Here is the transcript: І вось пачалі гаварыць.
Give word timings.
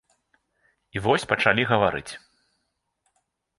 І 0.97 1.03
вось 1.05 1.27
пачалі 1.35 1.67
гаварыць. 1.73 2.09